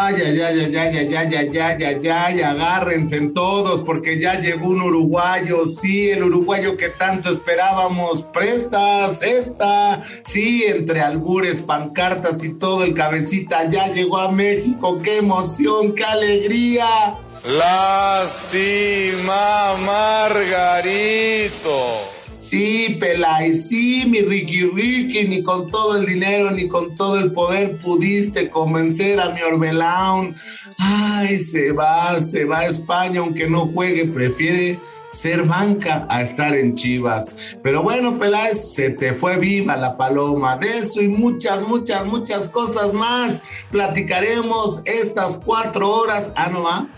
[0.00, 4.20] Ay, ay, ay, ay, ay, ay, ay, ay, ay, ay, ay, agárrense en todos porque
[4.20, 11.62] ya llegó un uruguayo, sí, el uruguayo que tanto esperábamos, prestas, esta, sí, entre albures,
[11.62, 17.16] pancartas y todo el cabecita, ya llegó a México, qué emoción, qué alegría.
[17.44, 18.46] Lástima,
[19.84, 21.38] Margarito.
[22.38, 27.32] Sí, Pelay, sí, mi Ricky Ricky, ni con todo el dinero ni con todo el
[27.32, 30.36] poder pudiste convencer a mi Orbelán.
[30.78, 36.54] Ay, se va, se va a España, aunque no juegue, prefiere ser banca a estar
[36.54, 37.34] en Chivas.
[37.60, 40.56] Pero bueno, Peláez, se te fue viva la paloma.
[40.56, 43.42] De eso y muchas, muchas, muchas cosas más.
[43.72, 46.30] Platicaremos estas cuatro horas.
[46.36, 46.88] Ah, no va.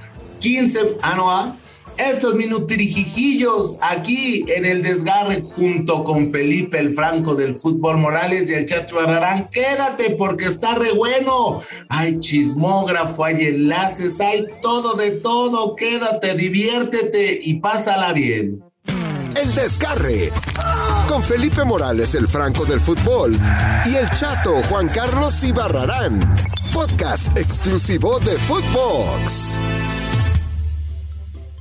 [0.41, 1.57] 15, ah, no va
[1.99, 8.55] estos minutirijijillos aquí en el desgarre junto con Felipe el Franco del Fútbol Morales y
[8.55, 9.48] el Chato Barrarán.
[9.51, 11.62] Quédate porque está re bueno.
[11.89, 15.77] Hay chismógrafo, hay enlaces, hay todo de todo.
[15.77, 18.62] Quédate, diviértete y pásala bien.
[19.41, 20.31] El desgarre
[21.09, 23.39] con Felipe Morales el Franco del Fútbol
[23.86, 26.20] y el Chato Juan Carlos Ibarrarán.
[26.73, 29.59] Podcast exclusivo de Footbox.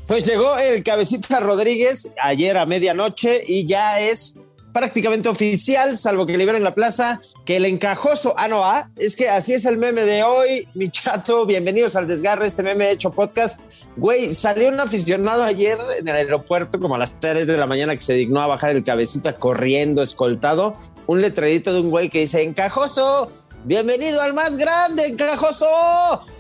[0.10, 4.40] Pues llegó el cabecita Rodríguez ayer a medianoche y ya es
[4.74, 9.30] prácticamente oficial, salvo que liberen la plaza, que el encajoso, ah, no, ah, es que
[9.30, 13.62] así es el meme de hoy, mi chato, bienvenidos al desgarre, este meme hecho podcast.
[13.98, 17.96] Güey, salió un aficionado ayer en el aeropuerto como a las 3 de la mañana
[17.96, 20.74] que se dignó a bajar el cabecita corriendo, escoltado,
[21.06, 23.32] un letrerito de un güey que dice, encajoso,
[23.64, 25.68] bienvenido al más grande, encajoso,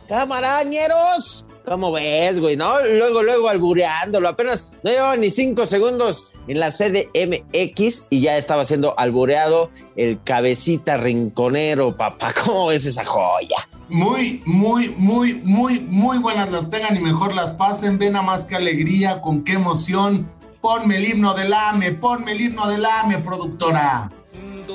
[0.07, 1.48] camarañeros.
[1.65, 2.55] ¿Cómo ves, güey?
[2.57, 2.79] ¿No?
[2.85, 4.29] Luego, luego albureándolo.
[4.29, 10.21] Apenas no llevaba ni cinco segundos en la CDMX y ya estaba siendo albureado el
[10.23, 12.33] cabecita rinconero, papá.
[12.45, 13.57] ¿Cómo ves esa joya?
[13.87, 17.99] Muy, muy, muy, muy, muy buenas las tengan y mejor las pasen.
[17.99, 20.29] Ven a más que alegría, con qué emoción.
[20.61, 24.09] Ponme el himno del AME, ponme el himno del AME, productora.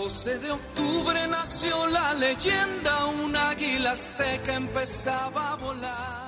[0.04, 6.23] 12 de octubre nació la leyenda, un águila azteca empezaba a volar.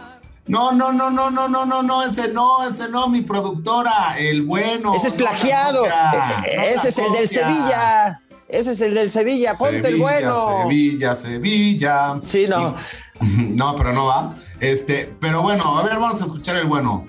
[0.48, 4.42] No, no, no, no, no, no, no, no, ese no, ese no, mi productora, el
[4.42, 4.94] bueno.
[4.94, 5.86] Ese es plagiado.
[6.46, 8.20] ese es el del Sevilla.
[8.48, 10.62] Ese es el del Sevilla, ponte el bueno.
[10.62, 12.20] Sevilla, Sevilla.
[12.22, 12.76] Sí, no.
[13.20, 14.34] no, pero no va.
[14.60, 17.04] Este, pero bueno, a ver, vamos a escuchar el bueno.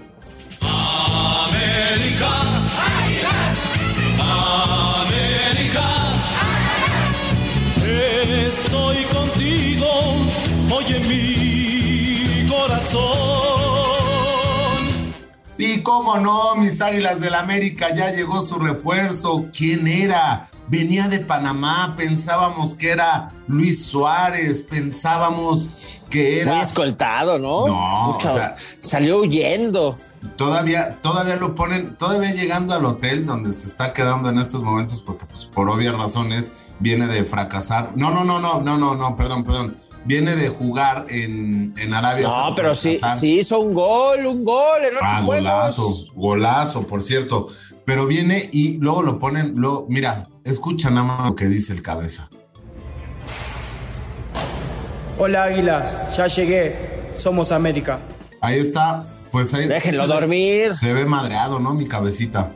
[0.61, 2.29] América.
[5.05, 5.83] América.
[8.47, 9.87] Estoy contigo,
[10.71, 11.56] oye mi
[12.77, 13.07] corazón.
[15.57, 19.45] Y cómo no, mis Águilas del América, ya llegó su refuerzo.
[19.55, 20.49] ¿Quién era?
[20.67, 25.69] Venía de Panamá, pensábamos que era Luis Suárez, pensábamos
[26.09, 26.53] que era...
[26.53, 27.65] Muy escoltado, ¿no?
[27.65, 29.97] No, o sea, salió huyendo.
[30.35, 35.01] Todavía, todavía lo ponen, todavía llegando al hotel donde se está quedando en estos momentos,
[35.01, 37.93] porque pues, por obvias razones viene de fracasar.
[37.95, 42.27] No, no, no, no, no, no, no, perdón, perdón viene de jugar en, en Arabia
[42.27, 47.47] No, pero sí, sí hizo un gol, un gol en ah, golazo, golazo, por cierto.
[47.85, 51.81] Pero viene y luego lo ponen, lo, mira, escucha nada más lo que dice el
[51.81, 52.29] cabeza.
[55.19, 56.75] Hola Águilas, ya llegué,
[57.17, 57.99] somos América.
[58.41, 59.67] Ahí está, pues ahí.
[59.67, 60.75] Déjenlo dormir.
[60.75, 61.73] Se ve madreado, ¿no?
[61.73, 62.51] Mi cabecita.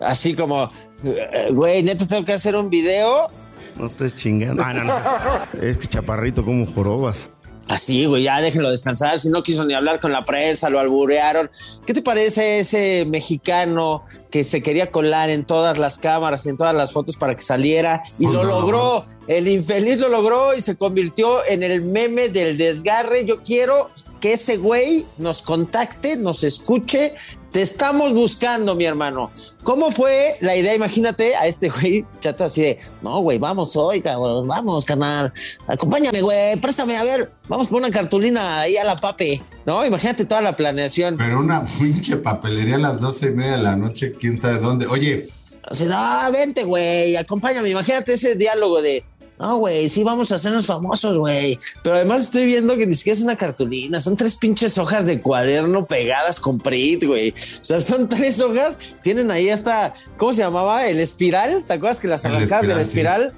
[0.00, 0.70] Así como,
[1.04, 3.30] eh, güey, neta tengo que hacer un video
[3.78, 4.62] no estés chingando.
[4.64, 4.94] Ah, no, no.
[5.62, 7.30] es que chaparrito como jorobas.
[7.68, 9.18] Así, güey, ya déjenlo descansar.
[9.18, 11.50] Si no quiso ni hablar con la prensa, lo alburearon.
[11.84, 16.56] ¿Qué te parece ese mexicano que se quería colar en todas las cámaras y en
[16.56, 19.06] todas las fotos para que saliera y pues lo logró?
[19.26, 23.24] El infeliz lo logró y se convirtió en el meme del desgarre.
[23.26, 27.14] Yo quiero que ese güey nos contacte, nos escuche
[27.56, 29.30] te estamos buscando, mi hermano.
[29.62, 30.74] ¿Cómo fue la idea?
[30.74, 35.32] Imagínate a este güey chato así de, no, güey, vamos hoy, cabrón, vamos, canal.
[35.66, 39.86] Acompáñame, güey, préstame, a ver, vamos por una cartulina ahí a la pape, ¿no?
[39.86, 41.16] Imagínate toda la planeación.
[41.16, 44.86] Pero una pinche papelería a las doce y media de la noche, quién sabe dónde.
[44.86, 45.30] Oye.
[45.70, 47.70] Sea, no, vente, güey, acompáñame.
[47.70, 49.02] Imagínate ese diálogo de,
[49.38, 51.58] no, güey, sí vamos a hacernos famosos, güey.
[51.82, 55.20] Pero además estoy viendo que ni siquiera es una cartulina, son tres pinches hojas de
[55.20, 57.30] cuaderno pegadas con Prit, güey.
[57.30, 60.86] O sea, son tres hojas, tienen ahí hasta, ¿cómo se llamaba?
[60.86, 61.64] El espiral.
[61.66, 63.34] ¿Te acuerdas que las arrancadas del espiral?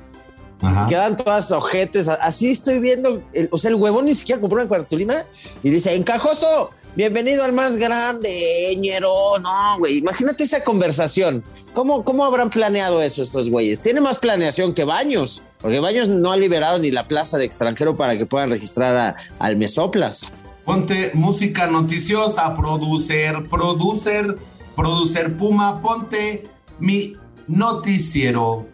[0.88, 2.08] Quedan todas ojetes.
[2.08, 3.22] Así estoy viendo.
[3.50, 5.24] o sea, el huevón ni siquiera compró una cartulina
[5.62, 9.38] y dice: Encajoso, bienvenido al más grande, ñero.
[9.40, 11.44] No, güey, imagínate esa conversación.
[11.74, 13.80] ¿Cómo, ¿Cómo habrán planeado eso estos güeyes?
[13.80, 17.96] Tiene más planeación que Baños, porque Baños no ha liberado ni la plaza de extranjero
[17.96, 20.34] para que puedan registrar al Mesoplas.
[20.64, 24.36] Ponte música noticiosa, producer, producer,
[24.76, 26.46] producer Puma, ponte
[26.78, 28.66] mi noticiero.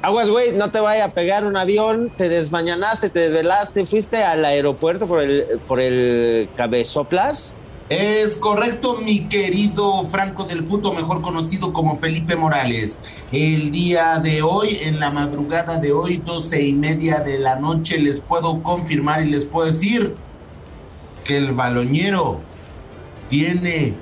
[0.00, 4.44] Aguas, güey, no te vaya a pegar un avión, te desmañanaste, te desvelaste, fuiste al
[4.44, 7.56] aeropuerto por el, por el cabezoplas.
[7.88, 13.00] Es correcto, mi querido Franco del Futo, mejor conocido como Felipe Morales.
[13.32, 17.98] El día de hoy, en la madrugada de hoy, doce y media de la noche,
[17.98, 20.14] les puedo confirmar y les puedo decir
[21.24, 22.40] que el baloñero
[23.28, 23.94] tiene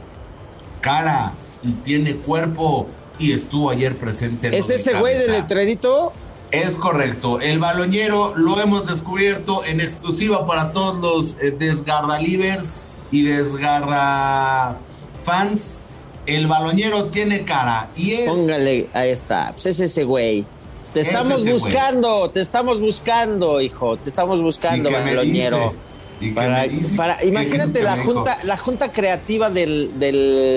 [0.81, 1.33] cara
[1.63, 2.89] y tiene cuerpo
[3.19, 4.49] y estuvo ayer presente.
[4.49, 6.13] en ¿Es ese güey del letrerito?
[6.51, 7.41] Es correcto.
[7.41, 14.77] El baloñero lo hemos descubierto en exclusiva para todos los eh, desgarra livers y desgarra
[15.23, 15.85] fans.
[16.27, 19.51] El baloñero tiene cara y es Póngale, ahí está.
[19.53, 20.45] Pues es ese güey.
[20.93, 21.53] Te Es estamos güey.
[21.53, 23.97] buscando, te estamos buscando, hijo.
[23.97, 25.57] Te estamos buscando, ¿Y qué me baloñero.
[25.57, 25.73] dice?
[26.19, 26.67] ¿Y qué Para,
[26.97, 30.13] para- ¿Qué imagínate la junta, la junta creativa del, de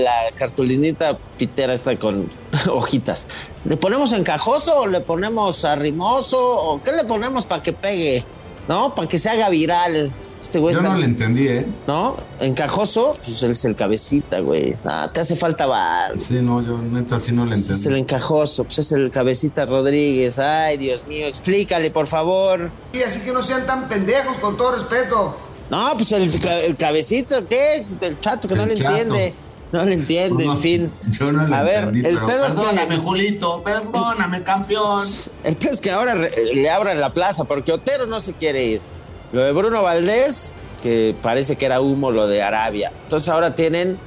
[0.05, 2.29] la cartulinita pitera esta con
[2.73, 3.27] hojitas.
[3.65, 8.25] ¿Le ponemos encajoso o le ponemos arrimoso o qué le ponemos para que pegue?
[8.67, 8.93] ¿No?
[8.93, 10.11] Para que se haga viral.
[10.39, 11.65] Este güey Yo está- no le entendí, ¿eh?
[11.87, 12.15] ¿No?
[12.39, 14.73] Encajoso, pues él es el cabecita, güey.
[15.11, 16.19] Te hace falta bar.
[16.19, 17.99] Sí, no, yo neta sí no le Es el entendí.
[18.01, 20.37] encajoso, pues es el cabecita Rodríguez.
[20.37, 22.69] Ay, Dios mío, explícale, por favor.
[22.93, 25.35] Y así que no sean tan pendejos, con todo respeto.
[25.71, 27.85] No, pues el, ca- el cabecito, ¿qué?
[28.01, 28.89] El chato que no le chato.
[28.91, 29.33] entiende.
[29.71, 30.91] No le entiende, No, en fin.
[31.09, 35.03] Yo no le A ver, entendí, el pero pedo es que- perdóname, Julito, perdóname, campeón.
[35.43, 38.81] El peor es que ahora le abran la plaza porque Otero no se quiere ir.
[39.31, 42.91] Lo de Bruno Valdés, que parece que era humo lo de Arabia.
[43.03, 43.97] Entonces ahora tienen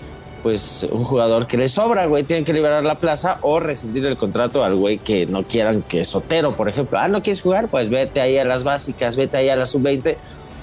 [0.42, 4.16] pues un jugador que les sobra, güey, tienen que liberar la plaza o rescindir el
[4.16, 6.98] contrato al güey que no quieran que es Otero, por ejemplo.
[6.98, 7.68] Ah, ¿no quieres jugar?
[7.68, 10.16] Pues vete ahí a las básicas, vete ahí a la sub-20,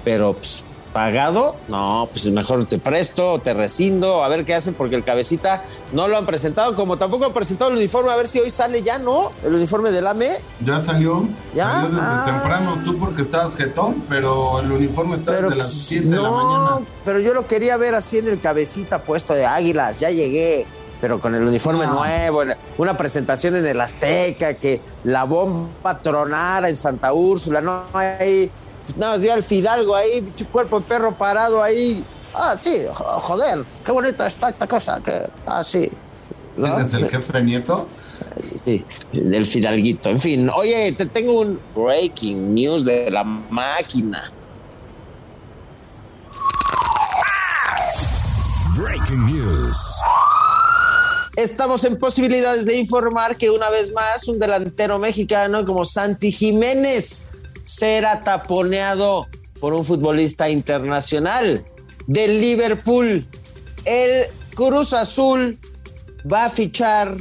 [0.04, 4.96] pero pues pagado, no, pues mejor te presto, te rescindo, a ver qué hacen, porque
[4.96, 5.64] el cabecita
[5.94, 8.82] no lo han presentado, como tampoco han presentado el uniforme, a ver si hoy sale
[8.82, 9.30] ya, ¿no?
[9.46, 10.30] El uniforme del AME.
[10.66, 11.72] Ya salió, ¿Ya?
[11.72, 12.24] salió desde Ah.
[12.26, 16.16] temprano, tú porque estabas jetón, pero el uniforme está Pero desde las pues, 7 de
[16.16, 16.86] la no, mañana.
[17.06, 20.66] pero yo lo quería ver así en el cabecita puesto de águilas, ya llegué,
[21.02, 22.00] pero con el uniforme No.
[22.00, 22.42] nuevo,
[22.78, 28.50] una presentación en el Azteca, que la bomba tronara en Santa Úrsula, no hay,
[28.98, 32.04] nada más vi al Fidalgo ahí, cuerpo de perro parado ahí.
[32.34, 35.90] Ah, sí, jo- joder, qué bonita está esta cosa, que, ah, sí.
[36.58, 36.68] ¿no?
[36.76, 37.88] ¿Quién es el jefe nieto?
[38.66, 40.10] Sí, del Fidalguito.
[40.10, 44.32] En fin, oye, te tengo un breaking news de la máquina.
[48.78, 50.02] Breaking News.
[51.36, 57.30] Estamos en posibilidades de informar que una vez más un delantero mexicano como Santi Jiménez
[57.70, 59.28] será taponeado
[59.60, 61.64] por un futbolista internacional
[62.08, 63.28] del Liverpool.
[63.86, 64.26] El
[64.56, 65.60] Cruz Azul
[66.32, 67.16] va a fichar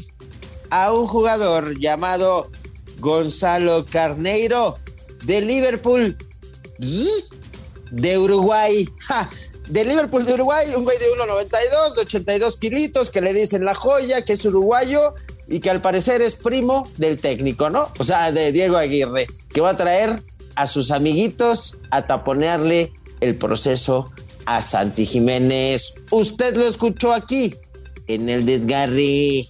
[0.70, 2.50] a un jugador llamado
[2.98, 4.78] Gonzalo Carneiro
[5.24, 6.16] de Liverpool
[7.90, 8.88] de Uruguay.
[9.68, 13.74] De Liverpool de Uruguay, un güey de 1.92, de 82 kilitos, que le dicen la
[13.74, 15.14] joya, que es uruguayo
[15.46, 17.92] y que al parecer es primo del técnico, ¿no?
[17.98, 20.22] O sea, de Diego Aguirre, que va a traer
[20.58, 24.10] a sus amiguitos a taponearle el proceso
[24.44, 25.94] a Santi Jiménez.
[26.10, 27.54] Usted lo escuchó aquí,
[28.08, 29.48] en el desgarre.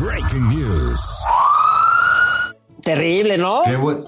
[0.00, 1.00] Breaking News.
[2.82, 3.62] Terrible, ¿no?
[3.64, 4.02] Qué buen,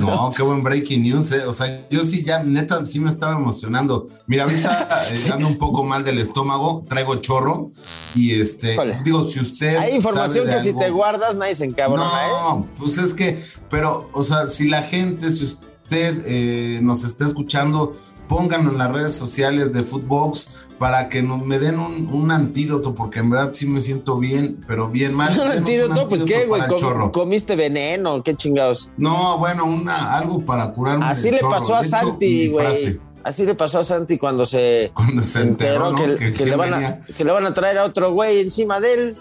[0.00, 1.44] no, qué buen breaking news, eh.
[1.46, 4.06] O sea, yo sí ya, neta, sí me estaba emocionando.
[4.26, 7.72] Mira, ahorita eh, ando un poco mal del estómago, traigo chorro
[8.14, 8.96] y este, Híjole.
[9.04, 9.76] digo, si usted.
[9.76, 12.28] Hay información que si te guardas nadie se encabrona, ¿eh?
[12.30, 17.24] No, pues es que, pero, o sea, si la gente, si usted eh, nos está
[17.24, 17.96] escuchando,
[18.30, 22.94] pónganlo en las redes sociales de Footbox para que nos, me den un, un antídoto,
[22.94, 25.30] porque en verdad sí me siento bien, pero bien mal.
[25.36, 28.92] No un antídoto, pues qué, güey, com- comiste veneno, qué chingados.
[28.96, 31.04] No, bueno, una, algo para curarme.
[31.06, 31.50] Así le chorro.
[31.50, 33.00] pasó a hecho, Santi, güey.
[33.24, 35.98] Así le pasó a Santi cuando se, Cuando se enteró, ¿no?
[35.98, 38.40] que, Que que quién le van a, que le van a traer a otro güey
[38.40, 39.16] encima de él.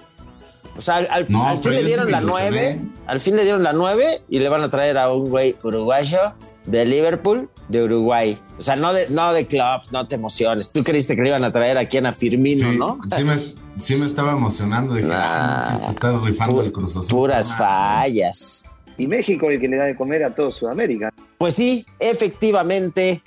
[0.79, 2.61] O sea, al, al- No, al fin le dieron la nueve.
[2.71, 2.91] ilusioné.
[3.05, 6.19] Al fin le dieron la nueve y le van a traer a un güey uruguayo
[6.65, 8.39] de Liverpool, de Uruguay.
[8.57, 10.71] O sea, no de, no de club, no te emociones.
[10.71, 12.97] Tú creíste que le iban a traer aquí a Firmino, sí, ¿no?
[13.13, 14.93] sí me, sí me estaba emocionando.
[14.93, 17.09] Dije, Ah, ah, sí se está rifando el Cruz Azul.
[17.09, 18.63] Puras Ah, fallas.
[18.97, 21.11] Y México es el que le da de comer a todo Sudamérica.
[21.37, 23.21] Pues sí, efectivamente,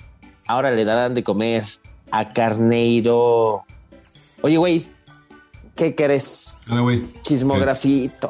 [0.47, 1.65] ahora le darán de comer
[2.11, 3.63] a Carneiro.
[4.41, 4.85] Oye, güey,
[5.75, 6.57] ¿qué crees?
[6.67, 7.03] ¿Qué, güey?
[7.23, 8.29] Chismografito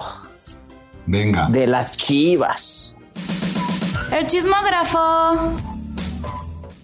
[1.06, 1.48] Venga.
[1.50, 2.98] de las chivas.
[4.12, 5.00] El chismógrafo.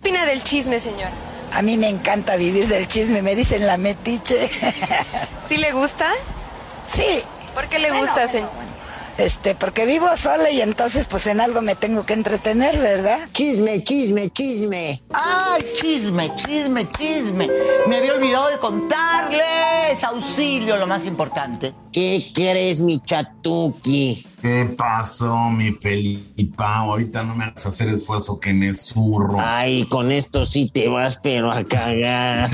[0.01, 1.09] ¿Qué opina del chisme, señor?
[1.53, 4.49] A mí me encanta vivir del chisme, me dicen la metiche.
[5.47, 6.11] ¿Sí le gusta?
[6.87, 7.21] Sí.
[7.53, 8.49] ¿Por qué le Bueno, gusta, señor?
[9.19, 13.27] Este, porque vivo sola y entonces pues en algo me tengo que entretener, ¿verdad?
[13.33, 15.01] Chisme, chisme, chisme.
[15.11, 17.49] ¡Ay, chisme, chisme, chisme!
[17.87, 20.01] Me había olvidado de contarles.
[20.05, 21.73] Auxilio, lo más importante.
[21.91, 24.23] ¿Qué crees, mi chatuki?
[24.41, 26.77] ¿Qué pasó, mi Felipa?
[26.77, 29.37] Ahorita no me hagas hacer esfuerzo que me zurro.
[29.37, 32.49] Ay, con esto sí te vas, pero a cagar.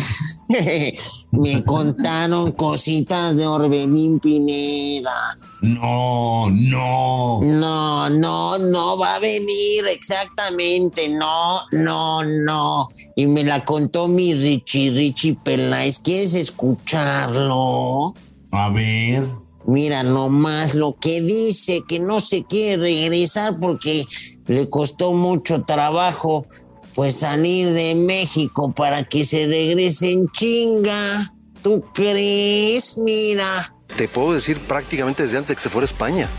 [1.32, 5.38] me contaron cositas de Orbelín Pineda.
[5.62, 7.42] No, no.
[7.42, 11.08] No, no, no va a venir exactamente.
[11.08, 12.90] No, no, no.
[13.16, 16.00] Y me la contó mi Richie, Richie Peláez.
[16.00, 18.14] ¿Quieres escucharlo?
[18.52, 19.45] A ver.
[19.68, 24.06] Mira nomás lo que dice, que no se quiere regresar porque
[24.48, 26.46] le costó mucho trabajo
[26.94, 31.34] pues salir de México para que se regrese en chinga.
[31.62, 32.98] ¿Tú crees?
[33.00, 33.74] Mira.
[33.98, 36.30] Te puedo decir prácticamente desde antes de que se fuera a España.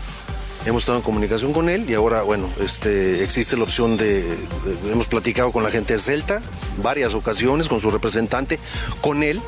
[0.65, 4.91] Hemos estado en comunicación con él y ahora, bueno, este, existe la opción de, de-
[4.91, 6.41] Hemos platicado con la gente de Celta
[6.81, 8.57] varias ocasiones, con su representante,
[9.01, 9.39] con él.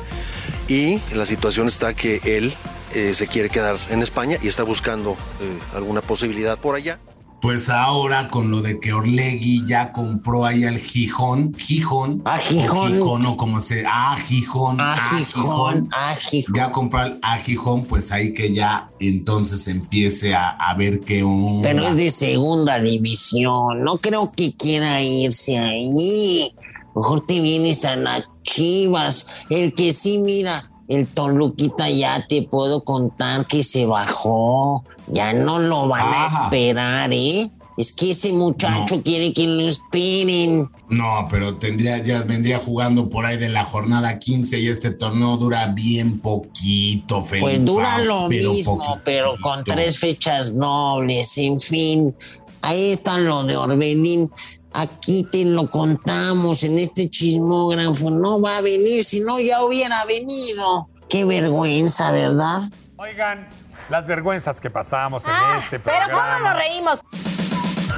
[0.68, 2.52] Y la situación está que él
[2.94, 6.98] eh, se quiere quedar en España y está buscando eh, alguna posibilidad por allá.
[7.42, 12.78] Pues ahora con lo de que Orlegui ya compró ahí al Gijón, Gijón, Ah, Gijón.
[12.92, 16.54] o Gijón o como se, ah, Gijón, Ah, ah, Gijón, ah, Gijón.
[16.54, 21.22] ya compró al a Gijón, pues ahí que ya entonces empiece a, a ver qué
[21.22, 21.66] onda.
[21.66, 23.84] Pero es de segunda división.
[23.84, 26.52] No creo que quiera irse ahí.
[26.94, 29.28] Mejor te vienes a las chivas.
[29.48, 34.84] El que sí, mira, el Toluquita ya te puedo contar que se bajó.
[35.06, 37.48] Ya no lo van a esperar, ¿eh?
[37.76, 40.68] Es que ese muchacho quiere que lo esperen.
[40.88, 45.36] No, pero tendría, ya vendría jugando por ahí de la jornada 15 y este torneo
[45.36, 47.46] dura bien poquito, Felipe.
[47.46, 49.00] Pues dura lo pero mismo, poquito.
[49.04, 52.14] pero con tres fechas dobles, en fin.
[52.62, 54.30] Ahí está lo de Orbelín.
[54.72, 58.10] Aquí te lo contamos en este chismógrafo.
[58.10, 60.88] No va a venir, si no ya hubiera venido.
[61.08, 62.60] Qué vergüenza, ¿verdad?
[62.96, 63.48] Oigan,
[63.88, 66.34] las vergüenzas que pasamos en Ah, este pero programa.
[66.36, 67.00] ¿cómo nos reímos?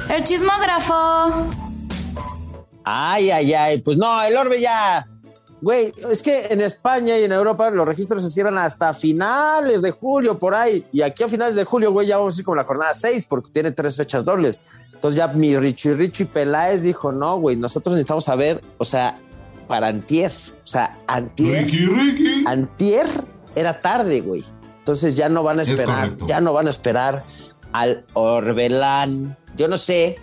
[0.09, 1.47] El chismógrafo.
[2.83, 3.81] Ay, ay, ay.
[3.81, 5.05] Pues no, el Orbe ya.
[5.63, 9.91] Güey, es que en España y en Europa los registros se cierran hasta finales de
[9.91, 10.85] julio, por ahí.
[10.91, 13.27] Y aquí a finales de julio, güey, ya vamos a ir con la jornada 6
[13.27, 14.61] porque tiene tres fechas dobles.
[14.91, 19.17] Entonces ya mi Richie Richie Peláez dijo, no, güey, nosotros necesitamos saber, o sea,
[19.69, 20.31] para antier.
[20.31, 21.63] O sea, antier.
[21.63, 22.43] Ricky, Ricky.
[22.45, 23.07] Antier
[23.55, 24.43] era tarde, güey.
[24.79, 27.23] Entonces ya no van a Es esperar, ya no van a esperar
[27.71, 29.37] al Orbelán.
[29.55, 30.19] Yo no sé,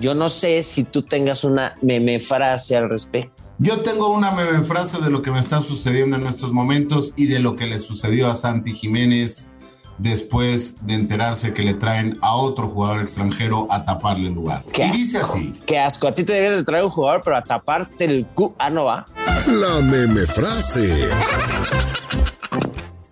[0.00, 3.41] yo no sé si tú tengas una meme frase al respecto.
[3.58, 7.26] Yo tengo una meme frase de lo que me está sucediendo en estos momentos y
[7.26, 9.50] de lo que le sucedió a Santi Jiménez
[9.98, 14.62] después de enterarse que le traen a otro jugador extranjero a taparle el lugar.
[14.72, 15.52] Qué y dice asco, así.
[15.66, 16.08] Qué asco.
[16.08, 18.54] A ti te debería de traer un jugador, pero a taparte el cu.
[18.58, 19.06] Ah, no va.
[19.46, 21.10] La meme frase.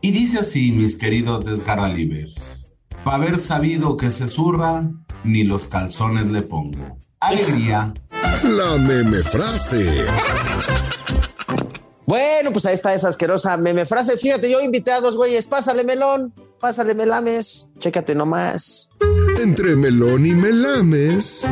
[0.00, 2.72] Y dice así, mis queridos desgarralibres.
[3.04, 4.90] Pa' haber sabido que se zurra,
[5.22, 6.98] ni los calzones le pongo.
[7.20, 7.92] Alegría.
[8.42, 10.04] La meme frase.
[12.06, 14.16] Bueno, pues ahí está esa asquerosa meme frase.
[14.18, 15.46] Fíjate, yo invité a dos güeyes.
[15.46, 17.70] Pásale melón, pásale melames.
[17.78, 18.90] Chécate nomás.
[19.40, 21.50] Entre melón y melames.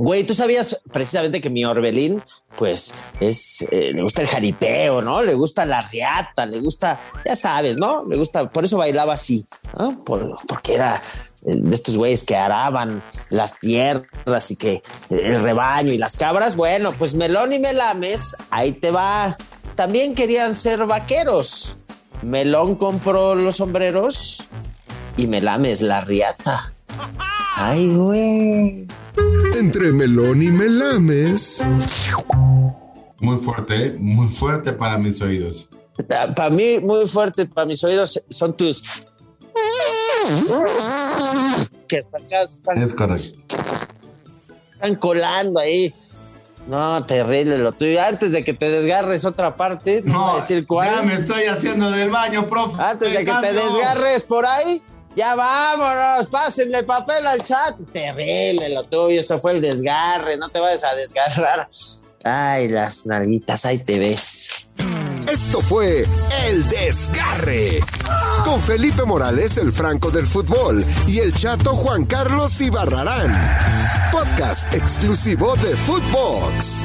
[0.00, 2.22] Güey, tú sabías precisamente que mi Orbelín,
[2.56, 5.22] pues, es, eh, le gusta el jaripeo, ¿no?
[5.22, 8.04] Le gusta la riata, le gusta, ya sabes, ¿no?
[8.06, 9.44] Le gusta, por eso bailaba así,
[9.76, 10.04] ¿no?
[10.04, 11.02] Por- porque era
[11.44, 16.16] eh, de estos güeyes que araban las tierras y que eh, el rebaño y las
[16.16, 16.54] cabras.
[16.54, 19.36] Bueno, pues Melón y Melames, ahí te va.
[19.74, 21.78] También querían ser vaqueros.
[22.22, 24.46] Melón compró los sombreros
[25.16, 26.72] y Melames la riata.
[27.56, 28.86] Ay, güey.
[29.56, 31.66] Entre melón y melames.
[33.20, 33.96] Muy fuerte, ¿eh?
[33.98, 35.68] muy fuerte para mis oídos.
[36.36, 38.82] Para mí, muy fuerte, para mis oídos, son tus.
[41.88, 43.36] Que hasta acá están, Es correcto.
[44.72, 45.92] están colando ahí.
[46.68, 48.00] No, terrible lo tuyo.
[48.02, 50.88] Antes de que te desgarres otra parte, no, voy a decir cuál.
[50.90, 52.80] Ya me estoy haciendo del baño, profe.
[52.82, 54.82] Antes de que te desgarres por ahí,
[55.18, 57.76] Ya vámonos, pásenle papel al chat.
[57.92, 61.66] Terrible lo tuyo, esto fue el desgarre, no te vayas a desgarrar.
[62.22, 64.68] Ay, las nalguitas, ahí te ves.
[65.28, 66.06] Esto fue
[66.46, 67.80] El Desgarre.
[68.44, 73.32] Con Felipe Morales, el Franco del Fútbol, y el chato Juan Carlos Ibarrarán.
[74.12, 76.84] Podcast exclusivo de Footbox.